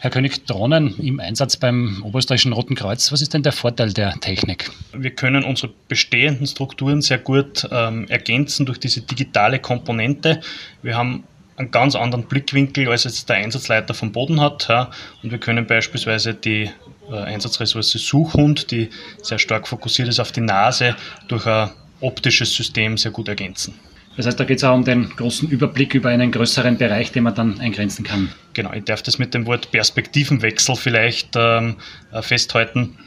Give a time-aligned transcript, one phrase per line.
[0.00, 4.14] Herr König, Drohnen im Einsatz beim Oberösterreichischen Roten Kreuz, was ist denn der Vorteil der
[4.20, 4.70] Technik?
[4.92, 10.40] Wir können unsere bestehenden Strukturen sehr gut ähm, ergänzen durch diese digitale Komponente.
[10.82, 11.24] Wir haben
[11.56, 14.68] einen ganz anderen Blickwinkel, als jetzt der Einsatzleiter vom Boden hat.
[14.68, 14.90] Ja.
[15.24, 16.70] Und wir können beispielsweise die
[17.10, 18.90] äh, Einsatzressource Suchhund, die
[19.20, 20.94] sehr stark fokussiert ist auf die Nase,
[21.26, 21.70] durch ein
[22.00, 23.74] optisches System sehr gut ergänzen.
[24.16, 27.24] Das heißt, da geht es auch um den großen Überblick über einen größeren Bereich, den
[27.24, 28.28] man dann eingrenzen kann.
[28.58, 31.76] Genau, ich darf das mit dem Wort Perspektivenwechsel vielleicht ähm,
[32.10, 32.98] äh, festhalten.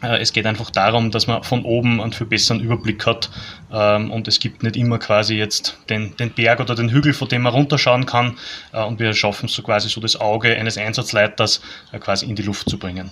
[0.00, 3.28] Äh, es geht einfach darum, dass man von oben einen viel besseren Überblick hat
[3.72, 7.26] ähm, und es gibt nicht immer quasi jetzt den, den Berg oder den Hügel, von
[7.26, 8.36] dem man runterschauen kann
[8.72, 12.42] äh, und wir schaffen so quasi so das Auge eines Einsatzleiters äh, quasi in die
[12.42, 13.10] Luft zu bringen.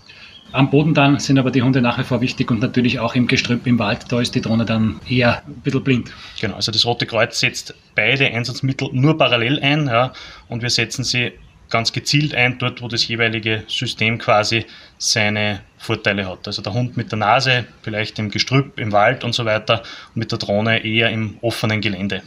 [0.53, 3.27] Am Boden dann sind aber die Hunde nach wie vor wichtig und natürlich auch im
[3.27, 6.13] Gestrüpp im Wald, da ist die Drohne dann eher ein bisschen blind.
[6.41, 10.13] Genau, also das Rote Kreuz setzt beide Einsatzmittel nur parallel ein ja,
[10.49, 11.33] und wir setzen sie
[11.73, 14.67] ganz gezielt ein, dort wo das jeweilige System quasi
[14.99, 16.47] seine Vorteile hat.
[16.47, 19.83] Also der Hund mit der Nase, vielleicht im Gestrüpp, im Wald und so weiter,
[20.15, 22.23] und mit der Drohne eher im offenen Gelände.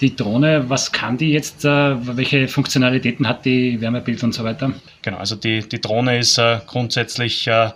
[0.00, 1.64] Die Drohne, was kann die jetzt?
[1.64, 4.72] Äh, welche Funktionalitäten hat die Wärmebild und so weiter?
[5.02, 7.70] Genau, also die, die Drohne ist äh, grundsätzlich äh,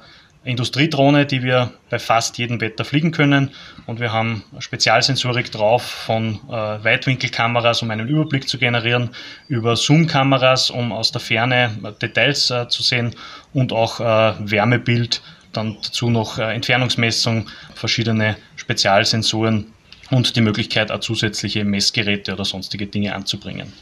[0.45, 3.51] Industriedrohne, die wir bei fast jedem Wetter fliegen können.
[3.87, 9.11] Und wir haben Spezialsensorik drauf von äh, Weitwinkelkameras, um einen Überblick zu generieren,
[9.49, 13.15] über Zoom-Kameras, um aus der Ferne äh, Details äh, zu sehen
[13.53, 15.23] und auch äh, Wärmebild,
[15.53, 19.67] dann dazu noch äh, Entfernungsmessung, verschiedene Spezialsensoren
[20.11, 23.73] und die Möglichkeit, auch zusätzliche Messgeräte oder sonstige Dinge anzubringen.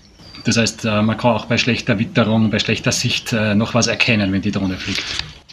[0.44, 4.32] Das heißt, äh, man kann auch bei schlechter Witterung, bei schlechter Sicht noch was erkennen,
[4.32, 5.04] wenn die Drohne fliegt.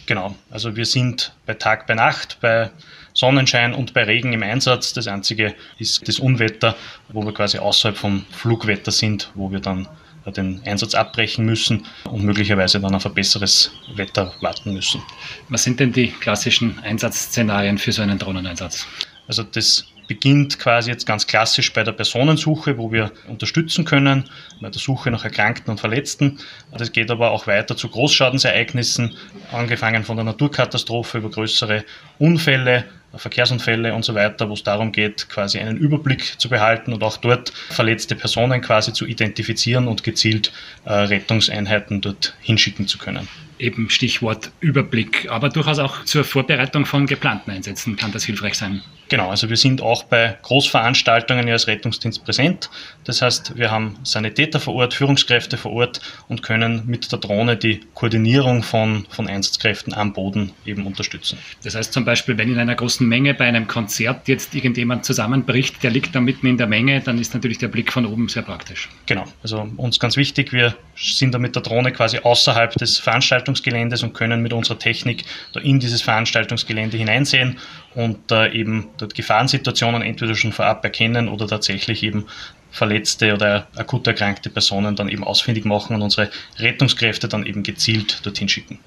[0.06, 2.70] Genau, also wir sind bei Tag, bei Nacht, bei
[3.12, 4.92] Sonnenschein und bei Regen im Einsatz.
[4.92, 6.76] Das einzige ist das Unwetter,
[7.08, 9.88] wo wir quasi außerhalb vom Flugwetter sind, wo wir dann
[10.26, 15.02] den Einsatz abbrechen müssen und möglicherweise dann auf ein besseres Wetter warten müssen.
[15.48, 18.86] Was sind denn die klassischen Einsatzszenarien für so einen Drohneneinsatz?
[19.26, 24.28] Also das beginnt quasi jetzt ganz klassisch bei der Personensuche, wo wir unterstützen können,
[24.60, 26.40] bei der Suche nach Erkrankten und Verletzten.
[26.76, 29.14] Das geht aber auch weiter zu Großschadensereignissen,
[29.52, 31.84] angefangen von der Naturkatastrophe über größere
[32.18, 37.02] Unfälle, Verkehrsunfälle und so weiter, wo es darum geht, quasi einen Überblick zu behalten und
[37.02, 40.52] auch dort verletzte Personen quasi zu identifizieren und gezielt
[40.84, 43.28] äh, Rettungseinheiten dort hinschicken zu können
[43.60, 48.82] eben Stichwort Überblick, aber durchaus auch zur Vorbereitung von geplanten Einsätzen kann das hilfreich sein.
[49.08, 52.70] Genau, also wir sind auch bei Großveranstaltungen als Rettungsdienst präsent.
[53.04, 57.56] Das heißt, wir haben Sanitäter vor Ort, Führungskräfte vor Ort und können mit der Drohne
[57.56, 61.38] die Koordinierung von, von Einsatzkräften am Boden eben unterstützen.
[61.64, 65.82] Das heißt zum Beispiel, wenn in einer großen Menge bei einem Konzert jetzt irgendjemand zusammenbricht,
[65.82, 68.42] der liegt da mitten in der Menge, dann ist natürlich der Blick von oben sehr
[68.42, 68.88] praktisch.
[69.06, 74.02] Genau, also uns ganz wichtig, wir sind da mit der Drohne quasi außerhalb des Veranstaltungsgeländes
[74.02, 77.58] und können mit unserer Technik da in dieses Veranstaltungsgelände hineinsehen
[77.94, 82.26] und äh, eben dort Gefahrensituationen entweder schon vorab erkennen oder tatsächlich eben
[82.70, 88.24] verletzte oder akut erkrankte Personen dann eben ausfindig machen und unsere Rettungskräfte dann eben gezielt
[88.24, 88.78] dorthin schicken.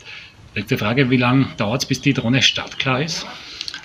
[0.56, 3.26] Letzte Frage, wie lange dauert es, bis die Drohne startklar ist?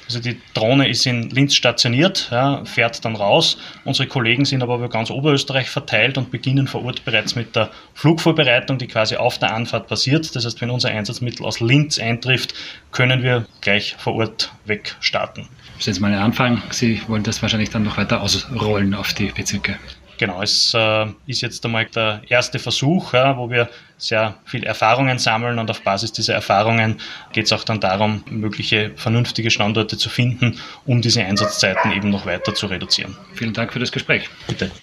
[0.09, 3.59] Also die Drohne ist in Linz stationiert, ja, fährt dann raus.
[3.85, 7.71] Unsere Kollegen sind aber über ganz Oberösterreich verteilt und beginnen vor Ort bereits mit der
[7.93, 10.35] Flugvorbereitung, die quasi auf der Anfahrt passiert.
[10.35, 12.55] Das heißt, wenn unser Einsatzmittel aus Linz eintrifft,
[12.91, 15.47] können wir gleich vor Ort wegstarten.
[15.73, 16.63] Das ist jetzt mal ein Anfang.
[16.71, 19.77] Sie wollen das wahrscheinlich dann noch weiter ausrollen auf die Bezirke.
[20.19, 23.69] Genau, es äh, ist jetzt einmal der erste Versuch, ja, wo wir
[23.99, 27.01] sehr viel Erfahrungen sammeln und auf Basis dieser Erfahrungen
[27.33, 32.27] geht es auch dann darum, mögliche vernünftige Standorte zu finden, um diese Einsatzzeiten eben noch
[32.27, 33.17] weiter zu reduzieren.
[33.35, 34.29] Vielen Dank für das Gespräch.
[34.47, 34.71] Bitte.